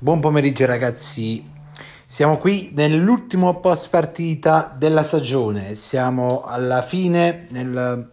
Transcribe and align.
Buon 0.00 0.20
pomeriggio 0.20 0.64
ragazzi, 0.64 1.44
siamo 2.06 2.38
qui 2.38 2.70
nell'ultimo 2.72 3.58
post 3.58 3.90
partita 3.90 4.72
della 4.78 5.02
stagione, 5.02 5.74
siamo 5.74 6.44
alla 6.44 6.82
fine 6.82 7.48
nel 7.48 8.08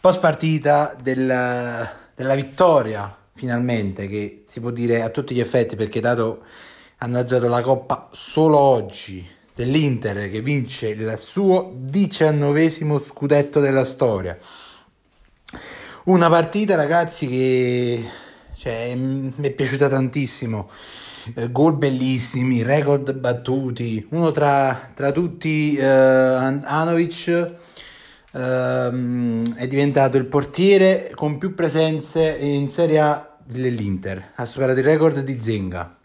post 0.00 0.20
partita 0.20 0.96
del- 1.02 1.90
della 2.14 2.34
vittoria 2.36 3.12
finalmente 3.34 4.06
che 4.06 4.44
si 4.46 4.60
può 4.60 4.70
dire 4.70 5.02
a 5.02 5.08
tutti 5.08 5.34
gli 5.34 5.40
effetti 5.40 5.74
perché 5.74 5.98
dato 5.98 6.44
hanno 6.98 7.18
alzato 7.18 7.48
la 7.48 7.60
coppa 7.60 8.08
solo 8.12 8.56
oggi 8.56 9.28
dell'Inter 9.52 10.30
che 10.30 10.42
vince 10.42 10.90
il 10.90 11.16
suo 11.18 11.72
diciannovesimo 11.74 13.00
scudetto 13.00 13.58
della 13.58 13.84
storia. 13.84 14.38
Una 16.04 16.28
partita, 16.28 16.76
ragazzi, 16.76 17.26
che 17.26 18.08
cioè, 18.64 18.94
mi 18.94 19.34
è 19.42 19.50
piaciuta 19.50 19.90
tantissimo. 19.90 20.70
Eh, 21.34 21.52
gol 21.52 21.76
bellissimi, 21.76 22.62
record 22.62 23.12
battuti. 23.12 24.06
Uno 24.12 24.30
tra, 24.30 24.90
tra 24.94 25.12
tutti, 25.12 25.76
eh, 25.76 25.84
An- 25.84 26.62
Anovic, 26.64 27.52
ehm, 28.32 29.54
è 29.56 29.66
diventato 29.68 30.16
il 30.16 30.24
portiere 30.24 31.12
con 31.14 31.36
più 31.36 31.54
presenze 31.54 32.38
in 32.40 32.70
Serie 32.70 33.00
A 33.00 33.36
dell'Inter. 33.44 34.30
Ha 34.36 34.46
superato 34.46 34.78
il 34.78 34.86
record 34.86 35.20
di 35.20 35.38
Zenga. 35.38 35.96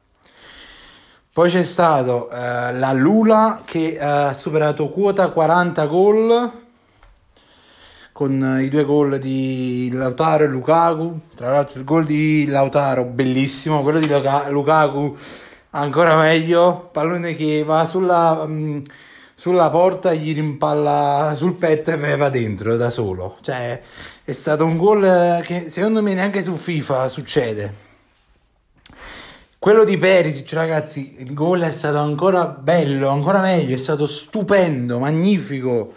Poi 1.31 1.49
c'è 1.49 1.63
stato 1.63 2.29
eh, 2.29 2.73
la 2.73 2.91
Lula 2.91 3.61
che 3.63 3.97
ha 3.97 4.33
superato 4.33 4.89
quota 4.89 5.29
40 5.29 5.85
gol 5.85 6.51
con 8.19 8.57
eh, 8.59 8.63
i 8.63 8.69
due 8.69 8.83
gol 8.83 9.17
di 9.17 9.89
Lautaro 9.93 10.43
e 10.43 10.47
Lukaku. 10.47 11.19
Tra 11.35 11.51
l'altro 11.51 11.79
il 11.79 11.85
gol 11.85 12.03
di 12.03 12.47
Lautaro 12.47 13.05
bellissimo, 13.05 13.81
quello 13.81 13.99
di 13.99 14.09
Luka- 14.09 14.49
Lukaku 14.49 15.15
ancora 15.69 16.17
meglio, 16.17 16.89
pallone 16.91 17.33
che 17.33 17.63
va 17.63 17.85
sulla, 17.85 18.43
mm, 18.45 18.81
sulla 19.35 19.69
porta, 19.69 20.13
gli 20.13 20.33
rimpalla 20.33 21.33
sul 21.37 21.53
petto 21.53 21.91
e 21.91 22.15
va 22.17 22.27
dentro 22.27 22.75
da 22.75 22.89
solo. 22.89 23.37
Cioè 23.39 23.81
è 24.25 24.31
stato 24.33 24.65
un 24.65 24.75
gol 24.75 25.05
eh, 25.05 25.41
che 25.45 25.69
secondo 25.69 26.01
me 26.01 26.13
neanche 26.13 26.43
su 26.43 26.57
FIFA 26.57 27.07
succede. 27.07 27.73
Quello 29.57 29.85
di 29.85 29.97
Perisic, 29.97 30.51
ragazzi, 30.51 31.15
il 31.19 31.33
gol 31.33 31.61
è 31.61 31.71
stato 31.71 31.99
ancora 31.99 32.47
bello, 32.47 33.07
ancora 33.07 33.39
meglio, 33.39 33.75
è 33.75 33.79
stato 33.79 34.07
stupendo, 34.07 34.99
magnifico. 34.99 35.93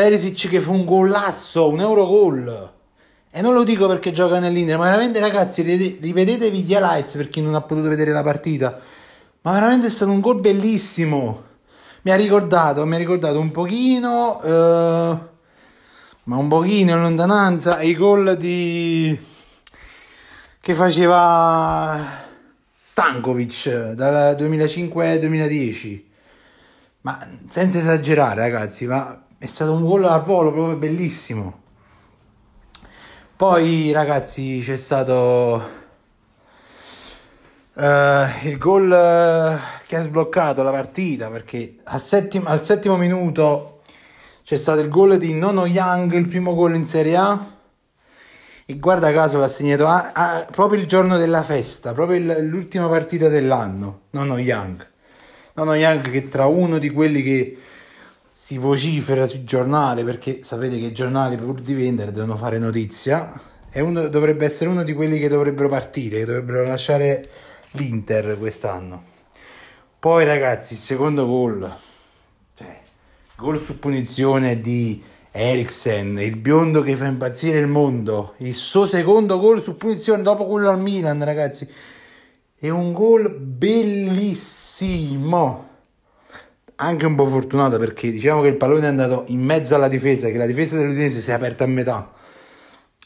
Perisic 0.00 0.48
che 0.48 0.62
fu 0.62 0.72
un 0.72 0.86
golasso, 0.86 1.68
un 1.68 1.78
Eurogol. 1.78 2.72
E 3.30 3.42
non 3.42 3.52
lo 3.52 3.64
dico 3.64 3.86
perché 3.86 4.12
gioca 4.12 4.38
nell'Inter, 4.38 4.78
ma 4.78 4.84
veramente 4.84 5.20
ragazzi, 5.20 5.60
rivede- 5.60 5.98
rivedetevi 6.00 6.62
gli 6.62 6.72
highlights 6.72 7.16
per 7.16 7.28
chi 7.28 7.42
non 7.42 7.54
ha 7.54 7.60
potuto 7.60 7.90
vedere 7.90 8.10
la 8.10 8.22
partita. 8.22 8.80
Ma 9.42 9.52
veramente 9.52 9.88
è 9.88 9.90
stato 9.90 10.10
un 10.10 10.20
gol 10.20 10.40
bellissimo. 10.40 11.42
Mi 12.00 12.12
ha 12.12 12.16
ricordato, 12.16 12.86
mi 12.86 12.94
ha 12.94 12.98
ricordato 12.98 13.38
un 13.38 13.50
pochino, 13.50 14.40
eh, 14.40 15.18
ma 16.24 16.36
un 16.36 16.48
pochino 16.48 16.92
in 16.92 17.02
lontananza, 17.02 17.82
i 17.82 17.94
gol 17.94 18.38
di... 18.38 19.20
che 20.62 20.74
faceva 20.74 22.24
Stankovic 22.80 23.90
dal 23.90 24.34
2005-2010. 24.34 26.02
Ma 27.02 27.18
senza 27.48 27.78
esagerare, 27.78 28.40
ragazzi, 28.40 28.86
ma 28.86 29.24
è 29.42 29.46
stato 29.46 29.72
un 29.72 29.86
gol 29.86 30.04
al 30.04 30.22
volo 30.22 30.52
proprio 30.52 30.76
bellissimo. 30.76 31.62
Poi, 33.34 33.90
ragazzi, 33.90 34.60
c'è 34.62 34.76
stato 34.76 35.66
eh, 37.72 38.28
il 38.42 38.58
gol 38.58 38.92
eh, 38.92 39.58
che 39.86 39.96
ha 39.96 40.02
sbloccato 40.02 40.62
la 40.62 40.70
partita 40.70 41.30
perché 41.30 41.76
al 41.84 42.02
settimo, 42.02 42.50
al 42.50 42.62
settimo 42.62 42.98
minuto 42.98 43.80
c'è 44.44 44.58
stato 44.58 44.80
il 44.80 44.90
gol 44.90 45.16
di 45.16 45.32
Nono 45.32 45.64
Young, 45.64 46.12
il 46.12 46.28
primo 46.28 46.54
gol 46.54 46.74
in 46.74 46.84
Serie 46.84 47.16
A. 47.16 47.46
E 48.66 48.78
guarda 48.78 49.10
caso 49.10 49.38
l'ha 49.38 49.48
segnato 49.48 49.86
a- 49.86 50.10
a- 50.12 50.46
proprio 50.50 50.78
il 50.78 50.86
giorno 50.86 51.16
della 51.16 51.42
festa, 51.42 51.94
proprio 51.94 52.18
il- 52.18 52.46
l'ultima 52.46 52.88
partita 52.90 53.28
dell'anno. 53.28 54.00
Nono 54.10 54.36
Young. 54.36 54.86
Nono 55.54 55.74
Young 55.74 56.10
che 56.10 56.28
tra 56.28 56.44
uno 56.44 56.76
di 56.76 56.90
quelli 56.90 57.22
che 57.22 57.58
si 58.30 58.58
vocifera 58.58 59.26
sui 59.26 59.44
giornali, 59.44 60.04
perché 60.04 60.44
sapete 60.44 60.78
che 60.78 60.86
i 60.86 60.92
giornali 60.92 61.36
pur 61.36 61.60
di 61.60 61.74
vendere 61.74 62.12
devono 62.12 62.36
fare 62.36 62.58
notizia, 62.58 63.40
e 63.70 63.80
uno, 63.80 64.08
dovrebbe 64.08 64.44
essere 64.44 64.70
uno 64.70 64.82
di 64.84 64.92
quelli 64.92 65.18
che 65.18 65.28
dovrebbero 65.28 65.68
partire, 65.68 66.18
che 66.18 66.24
dovrebbero 66.24 66.64
lasciare 66.66 67.28
l'Inter 67.72 68.38
quest'anno. 68.38 69.04
Poi 69.98 70.24
ragazzi, 70.24 70.72
il 70.74 70.78
secondo 70.78 71.26
gol, 71.26 71.76
cioè, 72.56 72.80
gol 73.36 73.60
su 73.60 73.78
punizione 73.78 74.60
di 74.60 75.02
Eriksen, 75.32 76.18
il 76.18 76.36
biondo 76.36 76.82
che 76.82 76.96
fa 76.96 77.06
impazzire 77.06 77.58
il 77.58 77.66
mondo, 77.66 78.34
il 78.38 78.54
suo 78.54 78.86
secondo 78.86 79.38
gol 79.38 79.60
su 79.60 79.76
punizione 79.76 80.22
dopo 80.22 80.46
quello 80.46 80.70
al 80.70 80.80
Milan, 80.80 81.24
ragazzi. 81.24 81.68
È 82.56 82.68
un 82.68 82.92
gol 82.92 83.30
bellissimo. 83.30 84.48
Anche 86.82 87.04
un 87.04 87.14
po' 87.14 87.26
fortunato 87.26 87.76
perché 87.78 88.10
diciamo 88.10 88.40
che 88.40 88.48
il 88.48 88.56
pallone 88.56 88.86
è 88.86 88.88
andato 88.88 89.24
in 89.26 89.44
mezzo 89.44 89.74
alla 89.74 89.86
difesa, 89.86 90.30
che 90.30 90.38
la 90.38 90.46
difesa 90.46 90.78
dell'Udinese 90.78 91.20
si 91.20 91.30
è 91.30 91.34
aperta 91.34 91.64
a 91.64 91.66
metà. 91.66 92.10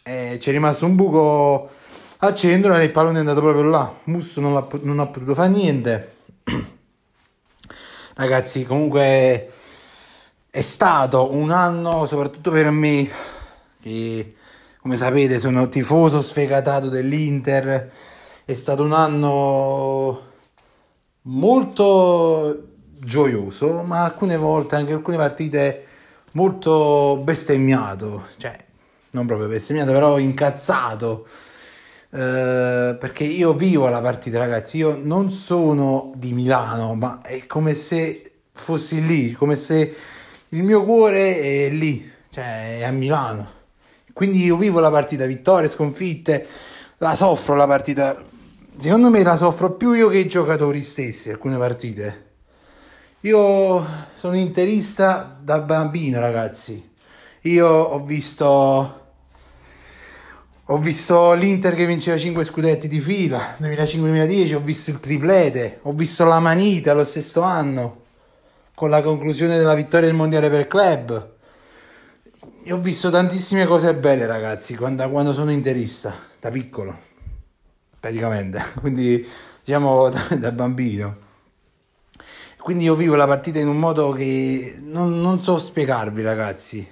E 0.00 0.36
c'è 0.38 0.52
rimasto 0.52 0.86
un 0.86 0.94
buco 0.94 1.70
al 2.18 2.36
centro 2.36 2.76
e 2.76 2.84
il 2.84 2.92
pallone 2.92 3.16
è 3.16 3.20
andato 3.20 3.40
proprio 3.40 3.64
là. 3.64 3.92
Musso 4.04 4.40
non, 4.40 4.64
non 4.82 5.00
ha 5.00 5.06
potuto 5.06 5.34
fare 5.34 5.48
niente. 5.48 6.14
Ragazzi, 8.14 8.64
comunque 8.64 9.50
è 10.50 10.60
stato 10.60 11.34
un 11.34 11.50
anno, 11.50 12.06
soprattutto 12.06 12.52
per 12.52 12.70
me, 12.70 13.10
che 13.82 14.34
come 14.80 14.96
sapete 14.96 15.40
sono 15.40 15.68
tifoso 15.68 16.20
sfegatato 16.20 16.88
dell'Inter. 16.88 17.90
È 18.44 18.54
stato 18.54 18.84
un 18.84 18.92
anno 18.92 20.22
molto 21.22 22.73
gioioso, 22.98 23.82
ma 23.82 24.04
alcune 24.04 24.36
volte 24.36 24.76
anche 24.76 24.92
alcune 24.92 25.16
partite 25.16 25.86
molto 26.32 27.20
bestemmiato, 27.22 28.26
cioè 28.36 28.56
non 29.10 29.26
proprio 29.26 29.48
bestemmiato, 29.48 29.92
però 29.92 30.18
incazzato. 30.18 31.26
Eh, 32.10 32.96
perché 32.98 33.24
io 33.24 33.54
vivo 33.54 33.88
la 33.88 34.00
partita, 34.00 34.38
ragazzi. 34.38 34.76
Io 34.78 34.98
non 35.02 35.32
sono 35.32 36.12
di 36.16 36.32
Milano, 36.32 36.94
ma 36.94 37.20
è 37.22 37.46
come 37.46 37.74
se 37.74 38.32
fossi 38.52 39.04
lì, 39.04 39.32
come 39.32 39.56
se 39.56 39.94
il 40.50 40.62
mio 40.62 40.84
cuore 40.84 41.40
è 41.40 41.68
lì, 41.70 42.08
cioè 42.30 42.78
è 42.78 42.84
a 42.84 42.92
Milano. 42.92 43.62
Quindi 44.12 44.44
io 44.44 44.56
vivo 44.56 44.78
la 44.78 44.90
partita, 44.90 45.26
vittorie, 45.26 45.68
sconfitte, 45.68 46.46
la 46.98 47.16
soffro 47.16 47.56
la 47.56 47.66
partita. 47.66 48.16
Secondo 48.76 49.10
me 49.10 49.22
la 49.22 49.36
soffro 49.36 49.72
più 49.72 49.92
io 49.92 50.08
che 50.08 50.18
i 50.18 50.28
giocatori 50.28 50.82
stessi, 50.82 51.30
alcune 51.30 51.56
partite. 51.56 52.33
Io 53.24 53.86
sono 54.16 54.36
interista 54.36 55.34
da 55.40 55.58
bambino, 55.60 56.20
ragazzi. 56.20 56.90
Io 57.42 57.66
ho 57.66 58.04
visto 58.04 59.02
Ho 60.66 60.78
visto 60.78 61.32
l'Inter 61.32 61.74
che 61.74 61.86
vinceva 61.86 62.18
5 62.18 62.44
scudetti 62.44 62.86
di 62.86 63.00
fila, 63.00 63.56
2005-2010, 63.60 64.54
ho 64.54 64.60
visto 64.60 64.90
il 64.90 65.00
triplete, 65.00 65.78
ho 65.82 65.92
visto 65.92 66.26
la 66.26 66.38
Manita 66.38 66.92
lo 66.92 67.04
stesso 67.04 67.40
anno, 67.40 68.02
con 68.74 68.90
la 68.90 69.00
conclusione 69.00 69.56
della 69.56 69.74
vittoria 69.74 70.06
del 70.06 70.16
mondiale 70.16 70.50
per 70.50 70.66
club. 70.66 71.32
E 72.62 72.72
ho 72.72 72.78
visto 72.78 73.08
tantissime 73.10 73.64
cose 73.64 73.94
belle, 73.94 74.26
ragazzi, 74.26 74.74
quando, 74.74 75.08
quando 75.08 75.32
sono 75.32 75.50
interista, 75.50 76.14
da 76.38 76.50
piccolo, 76.50 76.94
praticamente, 78.00 78.62
quindi 78.80 79.26
diciamo 79.64 80.10
da, 80.10 80.26
da 80.36 80.52
bambino. 80.52 81.23
Quindi 82.64 82.84
io 82.84 82.94
vivo 82.94 83.14
la 83.14 83.26
partita 83.26 83.58
in 83.58 83.68
un 83.68 83.78
modo 83.78 84.12
che 84.12 84.78
non, 84.80 85.20
non 85.20 85.42
so 85.42 85.58
spiegarvi, 85.58 86.22
ragazzi. 86.22 86.88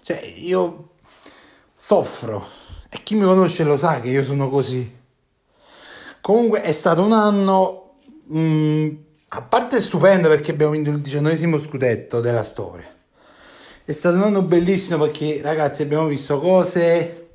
Cioè, 0.00 0.22
io 0.36 0.90
soffro 1.74 2.46
e 2.88 3.02
chi 3.02 3.16
mi 3.16 3.24
conosce 3.24 3.64
lo 3.64 3.76
sa 3.76 4.00
che 4.00 4.10
io 4.10 4.22
sono 4.22 4.48
così. 4.48 4.88
Comunque 6.20 6.60
è 6.60 6.70
stato 6.70 7.02
un 7.02 7.10
anno, 7.10 7.96
mh, 8.26 8.38
mm, 8.38 8.88
a 9.30 9.42
parte 9.42 9.80
stupendo 9.80 10.28
perché 10.28 10.52
abbiamo 10.52 10.70
vinto 10.70 10.90
il 10.90 11.00
diciannovesimo 11.00 11.58
scudetto 11.58 12.20
della 12.20 12.44
storia. 12.44 12.86
È 13.84 13.90
stato 13.90 14.14
un 14.14 14.22
anno 14.22 14.42
bellissimo 14.42 15.06
perché 15.06 15.40
ragazzi 15.42 15.82
abbiamo 15.82 16.06
visto 16.06 16.38
cose, 16.38 17.30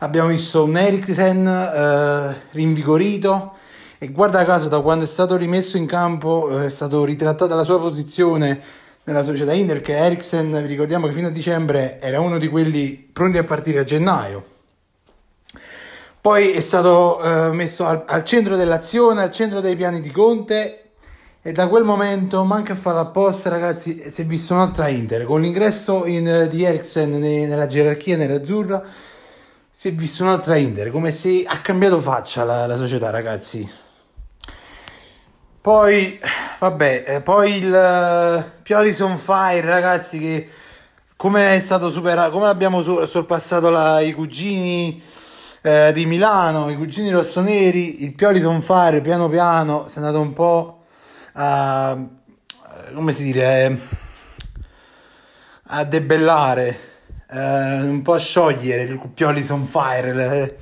abbiamo 0.00 0.28
visto 0.28 0.62
un 0.64 0.76
Eriksen 0.76 1.46
eh, 1.46 2.42
rinvigorito, 2.50 3.60
e 4.02 4.08
guarda 4.08 4.44
caso 4.44 4.66
da 4.66 4.80
quando 4.80 5.04
è 5.04 5.06
stato 5.06 5.36
rimesso 5.36 5.76
in 5.76 5.86
campo 5.86 6.50
eh, 6.50 6.66
è 6.66 6.70
stato 6.70 7.04
ritrattata 7.04 7.54
la 7.54 7.62
sua 7.62 7.78
posizione 7.78 8.60
nella 9.04 9.22
società 9.22 9.52
Inter 9.52 9.80
che 9.80 9.96
Eriksen, 9.96 10.66
ricordiamo 10.66 11.06
che 11.06 11.12
fino 11.12 11.28
a 11.28 11.30
dicembre 11.30 12.00
era 12.00 12.18
uno 12.18 12.38
di 12.38 12.48
quelli 12.48 12.94
pronti 13.12 13.38
a 13.38 13.44
partire 13.44 13.78
a 13.78 13.84
gennaio. 13.84 14.44
Poi 16.20 16.50
è 16.50 16.58
stato 16.58 17.22
eh, 17.22 17.52
messo 17.52 17.86
al, 17.86 18.02
al, 18.08 18.24
centro 18.24 18.56
dell'azione, 18.56 19.22
al 19.22 19.30
centro 19.30 19.60
dei 19.60 19.76
piani 19.76 20.00
di 20.00 20.10
Conte 20.10 20.94
e 21.40 21.52
da 21.52 21.68
quel 21.68 21.84
momento, 21.84 22.42
manca 22.42 22.72
a 22.72 22.76
fare 22.76 22.98
apposta 22.98 23.50
ragazzi, 23.50 24.10
si 24.10 24.22
è 24.22 24.24
visto 24.24 24.52
un'altra 24.54 24.88
Inter. 24.88 25.24
Con 25.26 25.42
l'ingresso 25.42 26.06
in, 26.06 26.48
di 26.50 26.64
Eriksen 26.64 27.20
ne, 27.20 27.46
nella 27.46 27.68
gerarchia 27.68 28.16
nell'azzurra 28.16 28.82
si 29.70 29.86
è 29.86 29.92
visto 29.92 30.24
un'altra 30.24 30.56
Inter, 30.56 30.90
come 30.90 31.12
se 31.12 31.44
ha 31.46 31.60
cambiato 31.60 32.00
faccia 32.00 32.42
la, 32.42 32.66
la 32.66 32.76
società 32.76 33.08
ragazzi. 33.08 33.78
Poi, 35.62 36.18
vabbè, 36.58 37.04
eh, 37.06 37.20
poi 37.20 37.58
il 37.58 37.70
uh, 37.72 38.62
Piolis 38.62 38.98
on 38.98 39.16
Fire, 39.16 39.60
ragazzi, 39.60 40.18
che 40.18 40.48
come 41.14 41.54
è 41.54 41.60
stato 41.60 41.88
superato, 41.88 42.32
come 42.32 42.48
abbiamo 42.48 42.82
sorpassato 43.06 43.70
la, 43.70 44.00
i 44.00 44.12
cugini 44.12 45.00
eh, 45.60 45.92
di 45.92 46.04
Milano, 46.04 46.68
i 46.68 46.74
cugini 46.74 47.10
rossoneri, 47.10 48.02
il 48.02 48.12
Piolis 48.12 48.42
on 48.42 48.60
Fire, 48.60 49.00
piano 49.02 49.28
piano, 49.28 49.86
si 49.86 49.98
è 49.98 50.00
andato 50.00 50.20
un 50.20 50.32
po' 50.32 50.82
a, 51.34 51.96
come 52.92 53.12
si 53.12 53.22
dice, 53.22 53.78
a 55.62 55.84
debellare, 55.84 56.78
eh, 57.30 57.82
un 57.82 58.02
po' 58.02 58.14
a 58.14 58.18
sciogliere 58.18 58.82
il 58.82 59.00
Piolis 59.14 59.48
on 59.50 59.66
Fire. 59.66 60.12
Le, 60.12 60.56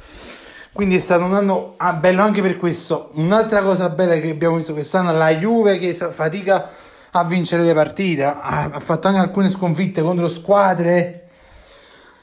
quindi 0.73 0.97
è 0.97 1.01
stato 1.01 1.25
un 1.25 1.35
anno 1.35 1.75
ah, 1.77 1.95
bello 1.95 2.23
anche 2.23 2.43
per 2.43 2.57
questo. 2.57 3.11
Un'altra 3.15 3.63
cosa 3.63 3.91
bella 3.91 4.17
che 4.19 4.31
abbiamo 4.31 4.57
visto 4.57 4.73
quest'anno 4.73 5.11
è 5.11 5.15
la 5.15 5.35
Juve 5.35 5.79
che 5.79 5.93
fatica 5.95 6.69
a 7.13 7.25
vincere 7.25 7.65
le 7.65 7.75
partite, 7.75 8.25
ha, 8.25 8.71
fatto 8.79 9.09
anche 9.09 9.21
alcune 9.21 9.49
sconfitte 9.49 10.01
contro 10.01 10.29
squadre 10.29 11.29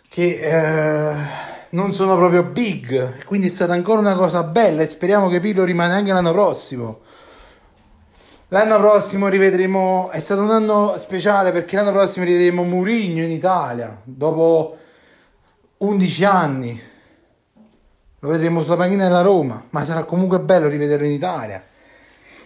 che 0.08 0.40
eh, 0.42 1.16
non 1.72 1.92
sono 1.92 2.16
proprio 2.16 2.44
big, 2.44 3.26
quindi 3.26 3.48
è 3.48 3.50
stata 3.50 3.74
ancora 3.74 4.00
una 4.00 4.16
cosa 4.16 4.44
bella 4.44 4.82
e 4.82 4.88
speriamo 4.88 5.28
che 5.28 5.42
Pirlo 5.42 5.66
rimane 5.66 5.94
anche 5.94 6.14
l'anno 6.14 6.32
prossimo. 6.32 7.00
L'anno 8.48 8.78
prossimo 8.78 9.28
rivedremo, 9.28 10.10
è 10.12 10.20
stato 10.20 10.42
un 10.42 10.52
anno 10.52 10.98
speciale 10.98 11.52
perché 11.52 11.76
l'anno 11.76 11.92
prossimo 11.92 12.24
rivedremo 12.24 12.64
Murigno 12.64 13.24
in 13.24 13.32
Italia, 13.32 14.00
dopo 14.06 14.78
11 15.80 16.26
anni 16.26 16.82
lo 18.20 18.30
vedremo 18.30 18.64
sulla 18.64 18.78
panchina 18.78 19.04
della 19.04 19.22
Roma, 19.22 19.64
ma 19.70 19.86
sarà 19.86 20.04
comunque 20.04 20.40
bello 20.40 20.68
rivederlo 20.68 21.06
in 21.06 21.12
Italia. 21.12 21.64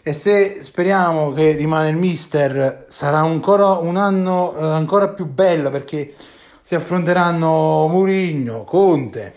E 0.04 0.14
se 0.14 0.64
speriamo 0.64 1.32
che 1.32 1.54
rimane 1.54 1.90
il 1.90 1.96
mister, 1.96 2.88
sarà 2.90 3.20
ancora 3.20 3.74
un 3.74 3.96
anno 3.96 4.56
eh, 4.58 4.64
ancora 4.64 5.10
più 5.10 5.26
bello 5.26 5.70
perché 5.70 6.14
si 6.62 6.76
affronteranno 6.76 7.88
Murigno, 7.88 8.64
Conte. 8.64 9.36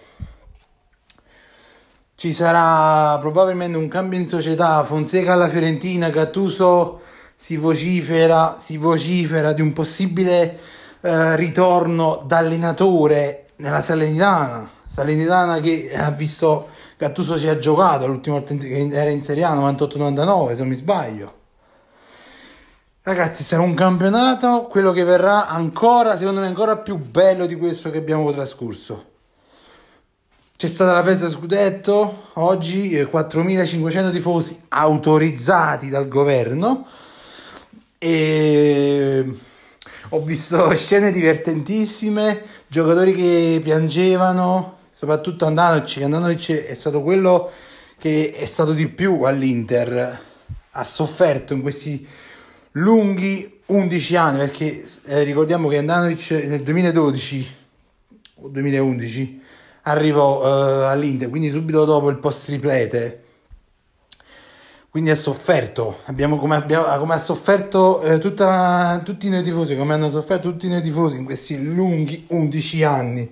Ci 2.17 2.33
sarà 2.33 3.19
probabilmente 3.19 3.77
un 3.77 3.89
cambio 3.89 4.19
in 4.19 4.27
società, 4.27 4.83
Fonseca 4.83 5.35
alla 5.35 5.49
Fiorentina, 5.49 6.09
Gattuso 6.09 7.01
si 7.35 7.57
vocifera, 7.57 8.57
si 8.59 8.77
vocifera 8.77 9.53
di 9.53 9.61
un 9.61 9.73
possibile 9.73 10.59
eh, 11.01 11.37
ritorno 11.37 12.23
da 12.27 12.39
allenatore 12.39 13.49
nella 13.57 13.83
Salernitana 13.83 14.71
Salernitana 14.95 15.59
che 15.59 15.91
ha 15.93 16.13
visto 16.13 16.69
Gattuso 16.97 17.37
si 17.37 17.49
è 17.49 17.59
giocato 17.59 18.07
l'ultima 18.07 18.39
volta 18.39 18.55
che 18.55 18.89
era 18.93 19.11
in 19.11 19.25
Serie 19.25 19.43
A 19.43 19.53
98-99 19.57 20.53
se 20.53 20.59
non 20.61 20.69
mi 20.69 20.77
sbaglio. 20.77 21.35
Ragazzi 23.03 23.43
sarà 23.43 23.63
un 23.63 23.75
campionato 23.75 24.69
quello 24.71 24.93
che 24.93 25.03
verrà 25.03 25.49
ancora 25.49 26.17
secondo 26.17 26.39
me 26.39 26.47
ancora 26.47 26.77
più 26.77 26.97
bello 26.97 27.47
di 27.47 27.57
questo 27.57 27.91
che 27.91 27.99
abbiamo 27.99 28.33
trascorso. 28.33 29.07
C'è 30.57 30.69
stata 30.69 30.93
la 30.93 31.03
festa 31.03 31.29
scudetto 31.29 32.29
oggi 32.35 32.95
4.500 32.95 34.13
tifosi 34.13 34.63
autorizzati 34.69 35.89
dal 35.89 36.07
governo. 36.07 36.87
E 37.99 39.39
ho 40.11 40.21
visto 40.21 40.73
scene 40.77 41.11
divertentissime 41.11 42.45
giocatori 42.69 43.13
che 43.13 43.61
piangevano 43.61 44.83
soprattutto 45.05 45.45
Andanovic, 45.45 45.99
che 45.99 46.05
Andanovic 46.05 46.65
è 46.65 46.75
stato 46.75 47.03
quello 47.03 47.51
che 47.99 48.33
è 48.35 48.47
stato 48.47 48.73
di 48.73 48.89
più 48.89 49.23
all'Inter, 49.23 50.21
ha 50.71 50.85
sofferto 50.85 51.53
in 51.53 51.61
questi 51.61 52.07
lunghi 52.73 53.61
11 53.67 54.17
anni, 54.17 54.39
perché 54.39 54.87
eh, 55.05 55.23
ricordiamo 55.23 55.69
che 55.69 55.77
Andanovic 55.79 56.31
nel 56.31 56.63
2012 56.63 57.55
o 58.37 58.49
2011 58.49 59.43
arrivò 59.83 60.43
eh, 60.43 60.85
all'Inter, 60.87 61.29
quindi 61.29 61.51
subito 61.51 61.85
dopo 61.85 62.09
il 62.09 62.17
post 62.17 62.47
triplete. 62.47 63.21
Quindi 64.89 65.11
ha 65.11 65.17
sofferto, 65.17 66.01
abbiamo, 66.05 66.39
come, 66.39 66.55
abbiamo, 66.55 66.87
come 66.99 67.15
ha 67.15 67.19
sofferto 67.19 68.01
eh, 68.01 68.19
tutta, 68.19 69.03
tutti 69.05 69.29
noi 69.29 69.43
tifosi, 69.43 69.77
come 69.77 69.93
hanno 69.93 70.09
sofferto 70.09 70.51
tutti 70.51 70.69
noi 70.69 70.81
tifosi 70.81 71.17
in 71.17 71.25
questi 71.25 71.63
lunghi 71.63 72.25
11 72.29 72.85
anni 72.85 73.31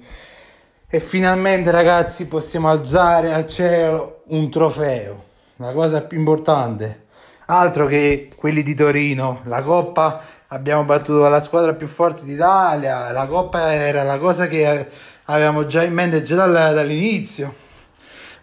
e 0.94 1.00
finalmente 1.00 1.70
ragazzi 1.70 2.26
possiamo 2.26 2.68
alzare 2.68 3.32
al 3.32 3.46
cielo 3.46 4.24
un 4.26 4.50
trofeo, 4.50 5.24
la 5.56 5.72
cosa 5.72 6.02
più 6.02 6.18
importante, 6.18 7.06
altro 7.46 7.86
che 7.86 8.28
quelli 8.36 8.62
di 8.62 8.74
Torino, 8.74 9.40
la 9.44 9.62
coppa 9.62 10.20
abbiamo 10.48 10.84
battuto 10.84 11.26
la 11.28 11.40
squadra 11.40 11.72
più 11.72 11.86
forte 11.86 12.24
d'Italia, 12.24 13.10
la 13.10 13.26
coppa 13.26 13.72
era 13.72 14.02
la 14.02 14.18
cosa 14.18 14.46
che 14.48 14.86
avevamo 15.24 15.66
già 15.66 15.82
in 15.82 15.94
mente 15.94 16.22
già 16.22 16.34
dal, 16.34 16.74
dall'inizio, 16.74 17.54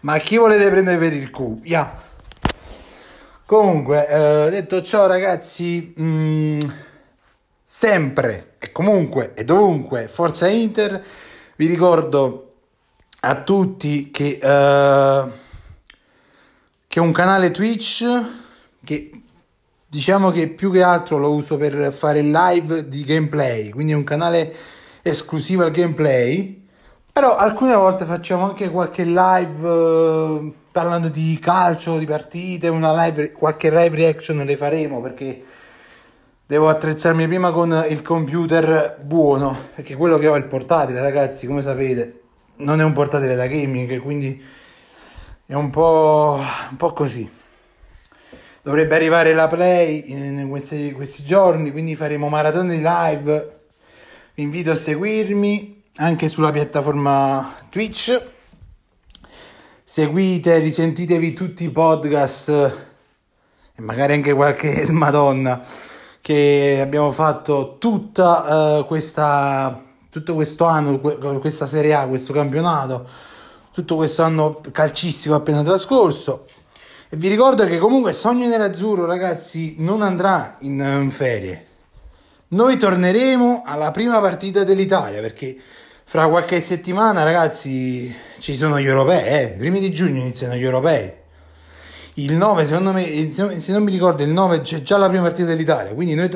ma 0.00 0.18
chi 0.18 0.36
volete 0.36 0.68
prendere 0.70 0.98
per 0.98 1.12
il 1.12 1.30
culo? 1.30 1.60
Yeah. 1.62 2.02
Comunque, 3.46 4.08
eh, 4.08 4.50
detto 4.50 4.82
ciò 4.82 5.06
ragazzi, 5.06 5.92
mh, 5.96 6.02
mm, 6.02 6.60
sempre 7.64 8.54
e 8.58 8.72
comunque 8.72 9.34
e 9.34 9.44
dovunque, 9.44 10.08
Forza 10.08 10.48
Inter, 10.48 11.00
vi 11.60 11.66
ricordo 11.66 12.52
a 13.20 13.42
tutti 13.42 14.10
che, 14.10 14.38
uh, 14.42 15.30
che 16.88 16.98
è 16.98 17.02
un 17.02 17.12
canale 17.12 17.50
Twitch 17.50 18.02
che 18.82 19.10
diciamo 19.86 20.30
che 20.30 20.48
più 20.48 20.72
che 20.72 20.82
altro 20.82 21.18
lo 21.18 21.34
uso 21.34 21.58
per 21.58 21.92
fare 21.92 22.22
live 22.22 22.88
di 22.88 23.04
gameplay, 23.04 23.68
quindi 23.68 23.92
è 23.92 23.94
un 23.94 24.04
canale 24.04 24.54
esclusivo 25.02 25.62
al 25.62 25.70
gameplay. 25.70 26.66
Però 27.12 27.36
alcune 27.36 27.74
volte 27.74 28.06
facciamo 28.06 28.44
anche 28.44 28.70
qualche 28.70 29.04
live 29.04 29.68
uh, 29.68 30.54
parlando 30.72 31.08
di 31.08 31.38
calcio, 31.42 31.98
di 31.98 32.06
partite, 32.06 32.68
una 32.68 32.94
live, 33.04 33.32
qualche 33.32 33.68
live 33.68 33.96
reaction 33.96 34.38
le 34.38 34.56
faremo 34.56 35.02
perché 35.02 35.44
devo 36.50 36.68
attrezzarmi 36.68 37.28
prima 37.28 37.52
con 37.52 37.86
il 37.88 38.02
computer 38.02 38.98
buono, 39.00 39.68
perché 39.72 39.94
quello 39.94 40.18
che 40.18 40.26
ho 40.26 40.34
è 40.34 40.38
il 40.38 40.46
portatile, 40.46 41.00
ragazzi, 41.00 41.46
come 41.46 41.62
sapete, 41.62 42.22
non 42.56 42.80
è 42.80 42.82
un 42.82 42.92
portatile 42.92 43.36
da 43.36 43.46
gaming, 43.46 44.00
quindi 44.00 44.42
è 45.46 45.54
un 45.54 45.70
po', 45.70 46.44
un 46.70 46.76
po 46.76 46.92
così. 46.92 47.30
Dovrebbe 48.62 48.96
arrivare 48.96 49.32
la 49.32 49.46
Play 49.46 50.06
in 50.08 50.48
questi, 50.48 50.90
questi 50.90 51.22
giorni, 51.22 51.70
quindi 51.70 51.94
faremo 51.94 52.28
maratone 52.28 52.78
di 52.78 52.82
live. 52.84 53.60
Vi 54.34 54.42
invito 54.42 54.72
a 54.72 54.74
seguirmi 54.74 55.84
anche 55.98 56.28
sulla 56.28 56.50
piattaforma 56.50 57.58
Twitch 57.70 58.20
seguite, 59.84 60.58
risentitevi 60.58 61.32
tutti 61.32 61.62
i 61.62 61.70
podcast 61.70 62.48
e 62.48 63.80
magari 63.82 64.14
anche 64.14 64.32
qualche 64.32 64.84
Madonna 64.90 65.64
che 66.20 66.78
abbiamo 66.82 67.12
fatto 67.12 67.76
tutta 67.78 68.78
uh, 68.78 68.86
questa 68.86 69.88
tutto 70.10 70.34
questo 70.34 70.64
anno, 70.66 70.98
questa 70.98 71.66
Serie 71.66 71.94
A, 71.94 72.06
questo 72.08 72.32
campionato, 72.32 73.08
tutto 73.72 73.94
questo 73.94 74.22
anno 74.24 74.60
calcistico 74.72 75.36
appena 75.36 75.62
trascorso. 75.62 76.46
E 77.08 77.16
vi 77.16 77.28
ricordo 77.28 77.64
che 77.64 77.78
comunque 77.78 78.12
Sogno 78.12 78.46
Nerazzurro, 78.48 79.06
ragazzi, 79.06 79.76
non 79.78 80.02
andrà 80.02 80.56
in, 80.60 80.80
in 80.80 81.10
ferie. 81.10 81.66
Noi 82.48 82.76
torneremo 82.76 83.62
alla 83.64 83.92
prima 83.92 84.20
partita 84.20 84.64
dell'Italia 84.64 85.20
perché 85.20 85.56
fra 86.04 86.28
qualche 86.28 86.60
settimana, 86.60 87.22
ragazzi, 87.22 88.12
ci 88.40 88.56
sono 88.56 88.80
gli 88.80 88.86
europei. 88.86 89.28
Eh? 89.28 89.42
I 89.54 89.58
primi 89.58 89.78
di 89.78 89.92
giugno 89.92 90.18
iniziano 90.18 90.56
gli 90.56 90.64
europei. 90.64 91.12
Il 92.14 92.34
9, 92.34 92.66
secondo 92.66 92.92
me, 92.92 93.32
se 93.32 93.72
non 93.72 93.82
mi 93.82 93.90
ricordo, 93.90 94.22
il 94.22 94.30
9 94.30 94.60
c'è 94.62 94.82
già 94.82 94.96
la 94.96 95.08
prima 95.08 95.22
partita 95.22 95.48
dell'Italia. 95.48 95.94
Quindi 95.94 96.14
noi 96.14 96.30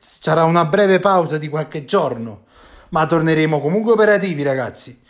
sarà 0.00 0.44
una 0.44 0.64
breve 0.64 1.00
pausa 1.00 1.38
di 1.38 1.48
qualche 1.48 1.84
giorno 1.84 2.44
ma 2.90 3.06
torneremo 3.06 3.60
comunque 3.60 3.92
operativi 3.92 4.42
ragazzi. 4.42 5.00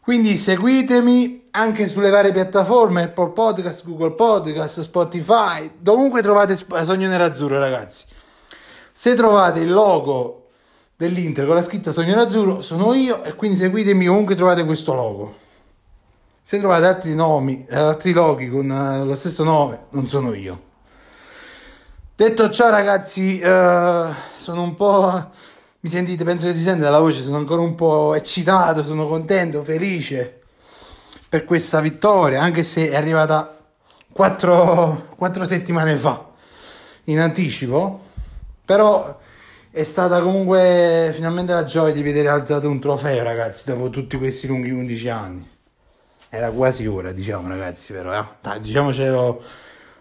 Quindi 0.00 0.36
seguitemi 0.36 1.44
anche 1.52 1.88
sulle 1.88 2.10
varie 2.10 2.32
piattaforme, 2.32 3.04
Apple 3.04 3.30
Podcast, 3.30 3.84
Google 3.84 4.12
Podcast, 4.12 4.80
Spotify, 4.80 5.70
dovunque 5.78 6.20
trovate 6.20 6.56
Sogno 6.56 7.08
Nerazzurro 7.08 7.58
ragazzi. 7.58 8.04
Se 8.92 9.14
trovate 9.14 9.60
il 9.60 9.72
logo 9.72 10.48
dell'Inter 10.96 11.46
con 11.46 11.54
la 11.54 11.62
scritta 11.62 11.90
Sogno 11.90 12.14
Nerazzurro 12.14 12.60
sono 12.60 12.92
io 12.92 13.24
e 13.24 13.34
quindi 13.34 13.56
seguitemi 13.56 14.08
ovunque 14.08 14.34
trovate 14.34 14.64
questo 14.64 14.92
logo. 14.94 15.42
Se 16.46 16.58
trovate 16.58 16.84
altri 16.84 17.14
nomi, 17.14 17.64
eh, 17.66 17.74
altri 17.74 18.12
loghi 18.12 18.50
con 18.50 18.68
uh, 18.68 19.06
lo 19.06 19.14
stesso 19.14 19.44
nome, 19.44 19.86
non 19.92 20.10
sono 20.10 20.34
io. 20.34 20.60
Detto 22.14 22.50
ciò 22.50 22.68
ragazzi, 22.68 23.40
uh, 23.42 24.12
sono 24.36 24.62
un 24.62 24.74
po' 24.76 25.30
mi 25.80 25.88
sentite, 25.88 26.22
penso 26.22 26.44
che 26.44 26.52
si 26.52 26.62
sente 26.62 26.82
dalla 26.82 26.98
voce, 26.98 27.22
sono 27.22 27.38
ancora 27.38 27.62
un 27.62 27.74
po' 27.74 28.12
eccitato, 28.12 28.84
sono 28.84 29.08
contento, 29.08 29.64
felice 29.64 30.42
per 31.30 31.46
questa 31.46 31.80
vittoria, 31.80 32.42
anche 32.42 32.62
se 32.62 32.90
è 32.90 32.94
arrivata 32.94 33.56
quattro, 34.12 35.14
quattro 35.16 35.46
settimane 35.46 35.96
fa 35.96 36.28
in 37.04 37.20
anticipo, 37.20 38.00
però 38.66 39.18
è 39.70 39.82
stata 39.82 40.20
comunque 40.20 41.10
finalmente 41.14 41.54
la 41.54 41.64
gioia 41.64 41.94
di 41.94 42.02
vedere 42.02 42.28
alzato 42.28 42.68
un 42.68 42.80
trofeo, 42.80 43.22
ragazzi, 43.22 43.70
dopo 43.70 43.88
tutti 43.88 44.18
questi 44.18 44.46
lunghi 44.46 44.72
11 44.72 45.08
anni. 45.08 45.52
Era 46.34 46.50
quasi 46.50 46.84
ora, 46.84 47.12
diciamo, 47.12 47.46
ragazzi, 47.46 47.92
però, 47.92 48.12
eh? 48.12 48.24
Dai, 48.40 48.60
diciamocelo 48.60 49.40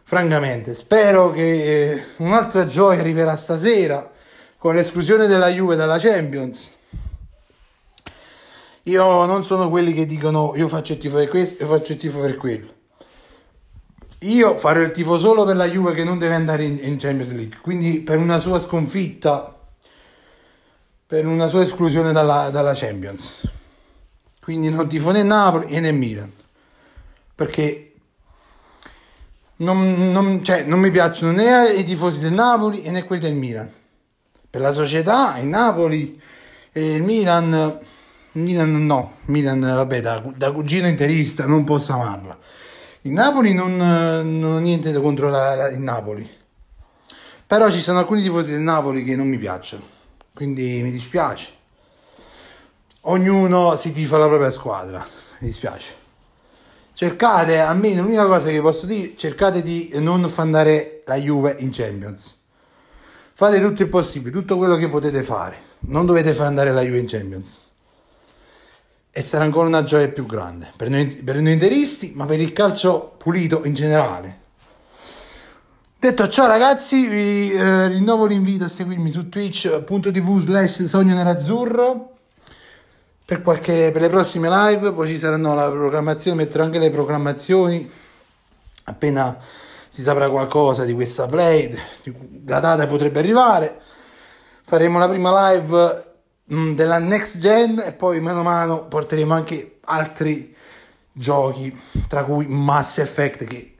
francamente. 0.01 0.73
Spero 0.73 1.29
che 1.29 2.05
un'altra 2.17 2.65
gioia 2.65 2.99
arriverà 3.01 3.35
stasera 3.35 4.11
con 4.57 4.73
l'esclusione 4.73 5.27
della 5.27 5.49
Juve 5.49 5.75
dalla 5.75 5.99
Champions. 5.99 6.75
Io 8.83 9.25
non 9.25 9.45
sono 9.45 9.69
quelli 9.69 9.93
che 9.93 10.07
dicono 10.07 10.53
io 10.55 10.67
faccio 10.67 10.93
il 10.93 10.97
tifo 10.97 11.17
per 11.17 11.27
questo 11.27 11.61
e 11.61 11.67
faccio 11.67 11.91
il 11.91 11.99
tifo 11.99 12.19
per 12.19 12.35
quello. 12.35 12.71
Io 14.21 14.57
farò 14.57 14.79
il 14.81 14.89
tifo 14.89 15.19
solo 15.19 15.43
per 15.45 15.55
la 15.55 15.69
Juve 15.69 15.93
che 15.93 16.03
non 16.03 16.17
deve 16.17 16.33
andare 16.33 16.63
in, 16.63 16.79
in 16.81 16.97
Champions 16.97 17.31
League, 17.31 17.59
quindi 17.61 17.99
per 17.99 18.17
una 18.17 18.39
sua 18.39 18.59
sconfitta, 18.59 19.53
per 21.05 21.27
una 21.27 21.47
sua 21.47 21.61
esclusione 21.61 22.11
dalla, 22.11 22.49
dalla 22.49 22.73
Champions. 22.73 23.35
Quindi 24.43 24.69
non 24.69 24.89
tifo 24.89 25.11
né 25.11 25.23
Napoli 25.23 25.79
né 25.79 25.93
Milan, 25.93 26.29
perché 27.33 27.93
non, 29.57 30.11
non, 30.11 30.43
cioè, 30.43 30.65
non 30.65 30.81
mi 30.81 30.91
piacciono 30.91 31.31
né 31.31 31.71
i 31.71 31.85
tifosi 31.85 32.19
del 32.19 32.33
Napoli 32.33 32.81
né 32.89 33.05
quelli 33.05 33.21
del 33.21 33.35
Milan. 33.35 33.71
Per 34.49 34.59
la 34.59 34.73
società, 34.73 35.37
il 35.37 35.47
Napoli 35.47 36.21
e 36.73 36.95
il 36.95 37.03
Milan, 37.03 37.79
Milan 38.33 38.85
no, 38.85 39.13
Milan 39.27 39.61
vabbè 39.61 40.01
da, 40.01 40.21
da 40.35 40.51
cugino 40.51 40.89
interista 40.89 41.45
non 41.45 41.63
posso 41.63 41.93
amarla. 41.93 42.37
Il 43.03 43.13
Napoli 43.13 43.53
non, 43.53 43.77
non 43.77 44.51
ho 44.51 44.59
niente 44.59 44.91
contro 44.99 45.29
la, 45.29 45.55
la, 45.55 45.69
il 45.69 45.79
Napoli, 45.79 46.29
però 47.47 47.71
ci 47.71 47.79
sono 47.79 47.99
alcuni 47.99 48.21
tifosi 48.21 48.51
del 48.51 48.59
Napoli 48.59 49.05
che 49.05 49.15
non 49.15 49.29
mi 49.29 49.37
piacciono, 49.37 49.83
quindi 50.33 50.81
mi 50.81 50.91
dispiace. 50.91 51.61
Ognuno 53.05 53.75
si 53.75 53.91
tifa 53.91 54.17
la 54.17 54.27
propria 54.27 54.51
squadra, 54.51 54.99
mi 55.39 55.47
dispiace. 55.47 56.01
Cercate, 56.93 57.59
a 57.59 57.73
me 57.73 57.93
l'unica 57.95 58.25
cosa 58.27 58.49
che 58.49 58.61
posso 58.61 58.85
dire, 58.85 59.13
cercate 59.17 59.61
di 59.61 59.91
non 59.95 60.29
far 60.29 60.45
andare 60.45 61.01
la 61.05 61.15
Juve 61.15 61.55
in 61.59 61.71
Champions 61.71 62.41
Fate 63.35 63.59
tutto 63.59 63.81
il 63.81 63.89
possibile, 63.89 64.31
tutto 64.31 64.57
quello 64.57 64.75
che 64.75 64.89
potete 64.89 65.23
fare. 65.23 65.57
Non 65.81 66.05
dovete 66.05 66.33
far 66.33 66.45
andare 66.45 66.71
la 66.71 66.81
Juve 66.81 66.99
in 66.99 67.07
Champions. 67.07 67.61
E 69.09 69.21
sarà 69.21 69.43
ancora 69.43 69.67
una 69.67 69.83
gioia 69.83 70.07
più 70.07 70.25
grande 70.25 70.71
per 70.77 70.89
noi, 70.89 71.07
per 71.07 71.41
noi 71.41 71.53
interisti, 71.53 72.13
ma 72.15 72.25
per 72.25 72.39
il 72.39 72.53
calcio 72.53 73.15
pulito 73.17 73.61
in 73.65 73.73
generale. 73.73 74.41
Detto 75.97 76.29
ciò 76.29 76.45
ragazzi, 76.45 77.07
vi 77.07 77.51
eh, 77.51 77.87
rinnovo 77.87 78.25
l'invito 78.25 78.65
a 78.65 78.67
seguirmi 78.67 79.09
su 79.09 79.29
twitch.tv 79.29 80.39
slash 80.39 80.83
sogno 80.83 81.15
nerazzurro 81.15 82.12
per, 83.25 83.41
qualche, 83.41 83.91
per 83.91 84.01
le 84.01 84.09
prossime 84.09 84.49
live, 84.49 84.91
poi 84.91 85.07
ci 85.07 85.19
saranno 85.19 85.53
la 85.53 85.69
programmazione, 85.69 86.37
metterò 86.37 86.63
anche 86.63 86.79
le 86.79 86.91
programmazioni 86.91 88.01
appena 88.85 89.37
si 89.89 90.01
saprà 90.01 90.29
qualcosa 90.29 90.85
di 90.85 90.93
questa 90.93 91.27
play, 91.27 91.75
la 92.45 92.59
data 92.59 92.87
potrebbe 92.87 93.19
arrivare. 93.19 93.79
Faremo 94.65 94.97
la 94.97 95.07
prima 95.07 95.51
live 95.51 96.15
mm, 96.51 96.73
della 96.73 96.97
next 96.97 97.37
gen 97.37 97.81
e 97.85 97.91
poi 97.91 98.19
mano 98.19 98.39
a 98.39 98.43
mano 98.43 98.87
porteremo 98.87 99.33
anche 99.33 99.79
altri 99.83 100.55
giochi, 101.11 101.77
tra 102.07 102.23
cui 102.23 102.47
Mass 102.47 102.97
Effect 102.97 103.43
che 103.43 103.75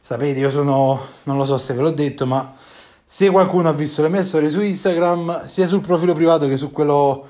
sapete 0.00 0.40
io 0.40 0.50
sono, 0.50 1.06
non 1.22 1.36
lo 1.36 1.44
so 1.44 1.56
se 1.56 1.72
ve 1.74 1.82
l'ho 1.82 1.90
detto, 1.90 2.26
ma 2.26 2.52
se 3.04 3.30
qualcuno 3.30 3.68
ha 3.68 3.72
visto 3.72 4.02
le 4.02 4.08
mie 4.08 4.24
storie 4.24 4.50
su 4.50 4.60
Instagram, 4.60 5.44
sia 5.44 5.68
sul 5.68 5.82
profilo 5.82 6.14
privato 6.14 6.48
che 6.48 6.56
su 6.56 6.70
quello 6.72 7.28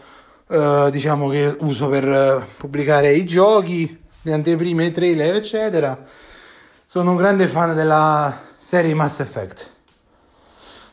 eh, 0.48 0.88
diciamo 0.90 1.28
che 1.28 1.56
uso 1.60 1.88
per 1.88 2.08
eh, 2.08 2.46
pubblicare 2.56 3.12
i 3.12 3.24
giochi, 3.24 4.02
le 4.22 4.32
anteprime, 4.32 4.86
i 4.86 4.92
trailer, 4.92 5.34
eccetera 5.34 6.06
sono 6.94 7.10
un 7.10 7.16
grande 7.16 7.48
fan 7.48 7.74
della 7.74 8.40
serie 8.56 8.94
Mass 8.94 9.18
Effect. 9.18 9.68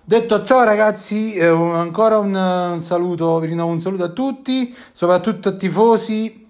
Detto 0.04 0.44
ciò, 0.44 0.64
ragazzi, 0.64 1.36
eh, 1.36 1.46
ancora 1.46 2.18
un, 2.18 2.34
un, 2.34 2.82
saluto, 2.82 3.38
vi 3.38 3.46
rinnovo 3.46 3.72
un 3.72 3.80
saluto 3.80 4.06
a 4.06 4.10
tutti, 4.10 4.76
soprattutto 4.92 5.50
a 5.50 5.52
tifosi 5.52 6.50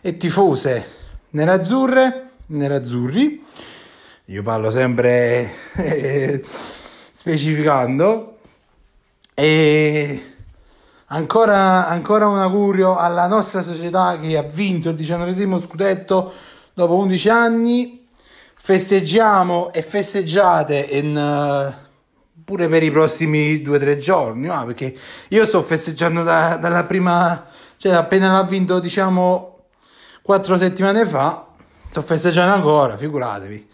e 0.00 0.16
tifose 0.16 0.88
nerazzurre, 1.28 2.30
nerazzurri. 2.46 3.44
Io 4.24 4.42
parlo 4.42 4.70
sempre 4.70 5.52
specificando. 7.12 8.38
E 9.34 10.29
ancora, 11.12 11.88
ancora 11.88 12.28
un 12.28 12.38
augurio 12.38 12.96
alla 12.96 13.26
nostra 13.26 13.62
società 13.62 14.18
che 14.18 14.36
ha 14.36 14.42
vinto 14.42 14.90
il 14.90 14.94
diciannovesimo 14.94 15.58
scudetto 15.58 16.32
dopo 16.74 16.96
11 16.96 17.28
anni 17.28 18.08
festeggiamo 18.54 19.72
e 19.72 19.82
festeggiate 19.82 20.76
in, 20.78 21.16
uh, 21.16 22.42
pure 22.44 22.68
per 22.68 22.82
i 22.82 22.90
prossimi 22.90 23.62
due 23.62 23.76
o 23.76 23.80
tre 23.80 23.96
giorni, 23.96 24.46
no? 24.46 24.64
perché 24.66 24.94
io 25.28 25.44
sto 25.44 25.62
festeggiando 25.62 26.22
da, 26.22 26.56
dalla 26.56 26.84
prima, 26.84 27.46
cioè 27.76 27.92
appena 27.94 28.32
l'ha 28.32 28.44
vinto 28.44 28.78
diciamo 28.78 29.64
quattro 30.22 30.56
settimane 30.56 31.06
fa, 31.06 31.46
sto 31.88 32.02
festeggiando 32.02 32.54
ancora, 32.54 32.96
figuratevi. 32.96 33.68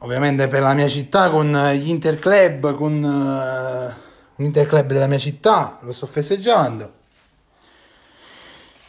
Ovviamente 0.00 0.46
per 0.46 0.60
la 0.60 0.74
mia 0.74 0.88
città 0.88 1.30
con 1.30 1.70
gli 1.72 1.88
interclub, 1.88 2.74
con 2.76 4.04
un 4.36 4.44
interclub 4.44 4.86
della 4.86 5.06
mia 5.06 5.18
città, 5.18 5.78
lo 5.82 5.92
sto 5.92 6.06
festeggiando. 6.06 6.92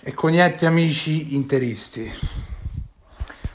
E 0.01 0.13
con 0.13 0.31
gli 0.31 0.39
altri 0.39 0.65
amici 0.65 1.35
interisti. 1.35 2.11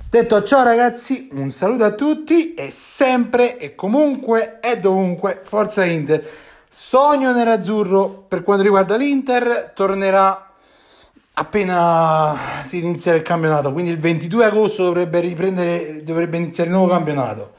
Detto 0.09 0.43
ciò 0.43 0.63
ragazzi, 0.63 1.31
un 1.33 1.51
saluto 1.51 1.85
a 1.85 1.93
tutti 1.93 2.53
e 2.53 2.71
sempre 2.71 3.59
e 3.59 3.75
comunque 3.75 4.61
e 4.61 4.79
dovunque 4.79 5.41
Forza 5.43 5.85
Inter. 5.85 6.29
Sogno 6.69 7.33
nerazzurro 7.33 8.27
per 8.29 8.43
quanto 8.43 8.63
riguarda 8.63 8.97
l'Inter 8.97 9.73
tornerà 9.75 10.51
appena 11.35 12.61
si 12.63 12.79
inizia 12.79 13.15
il 13.15 13.23
campionato, 13.23 13.73
quindi 13.73 13.91
il 13.91 13.99
22 13.99 14.45
agosto 14.45 14.85
dovrebbe 14.85 15.21
riprendere 15.21 16.03
dovrebbe 16.03 16.37
iniziare 16.37 16.69
il 16.69 16.77
nuovo 16.77 16.93
campionato. 16.93 17.53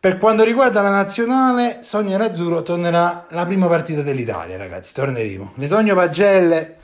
Per 0.00 0.16
quanto 0.16 0.44
riguarda 0.44 0.80
la 0.80 0.88
nazionale, 0.88 1.82
Sogno 1.82 2.16
Nerazzurro 2.16 2.62
tornerà 2.62 3.26
la 3.32 3.44
prima 3.44 3.66
partita 3.66 4.00
dell'Italia, 4.00 4.56
ragazzi, 4.56 4.94
torneremo. 4.94 5.52
Le 5.56 5.68
Sogno 5.68 5.94
Pagelle 5.94 6.76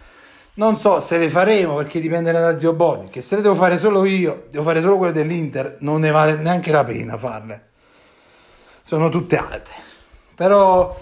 Non 0.56 0.76
so 0.76 1.00
se 1.00 1.16
le 1.16 1.30
faremo 1.30 1.76
perché 1.76 1.99
dipende 1.99 2.30
da 2.30 2.58
Zio 2.58 2.75
Boni, 2.75 3.08
che 3.08 3.23
se 3.23 3.37
le 3.37 3.40
devo 3.40 3.54
fare 3.54 3.78
solo 3.78 4.04
io, 4.04 4.49
devo 4.50 4.64
fare 4.64 4.82
solo 4.82 4.99
quelle 4.99 5.14
dell'Inter, 5.14 5.78
non 5.80 6.00
ne 6.00 6.11
vale 6.11 6.35
neanche 6.35 6.70
la 6.70 6.85
pena 6.85 7.16
farle. 7.16 7.68
Sono 8.82 9.08
tutte 9.08 9.38
alte. 9.38 9.70
Però 10.35 10.94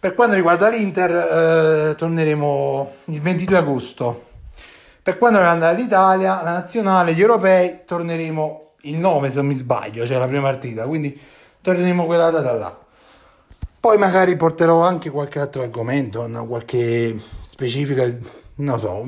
per 0.00 0.14
quanto 0.14 0.36
riguarda 0.36 0.70
l'Inter 0.70 1.90
eh, 1.90 1.94
torneremo 1.96 2.92
il 3.04 3.20
22 3.20 3.56
agosto. 3.58 4.24
Per 5.02 5.18
quanto 5.18 5.36
riguarda 5.36 5.70
l'Italia, 5.72 6.40
la 6.42 6.52
nazionale, 6.52 7.12
gli 7.12 7.20
europei, 7.20 7.80
torneremo 7.84 8.72
il 8.82 8.96
9 8.96 9.28
se 9.28 9.36
non 9.36 9.46
mi 9.48 9.54
sbaglio, 9.54 10.06
cioè 10.06 10.18
la 10.18 10.26
prima 10.26 10.42
partita, 10.42 10.86
quindi 10.86 11.36
torneremo 11.60 12.04
quella 12.06 12.30
data 12.30 12.52
là. 12.52 12.78
Poi 13.80 13.96
magari 13.96 14.36
porterò 14.36 14.80
anche 14.82 15.10
qualche 15.10 15.38
altro 15.38 15.62
argomento, 15.62 16.28
qualche 16.46 17.20
specifica 17.42 18.12
non 18.56 18.78
so, 18.80 19.06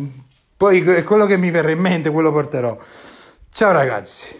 poi 0.57 0.83
quello 1.03 1.27
che 1.27 1.37
mi 1.37 1.51
verrà 1.51 1.71
in 1.71 1.81
mente, 1.81 2.11
quello 2.11 2.31
porterò. 2.31 2.79
Ciao 3.51 3.73
ragazzi. 3.73 4.40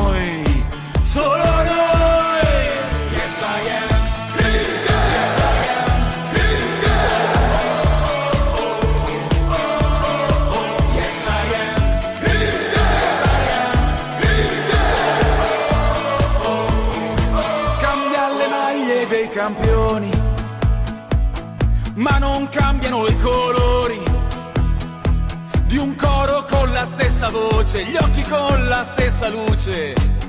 stessa 27.21 27.29
voce, 27.29 27.83
gli 27.83 27.95
occhi 27.95 28.23
con 28.23 28.67
la 28.67 28.83
stessa 28.83 29.29
luce 29.29 30.20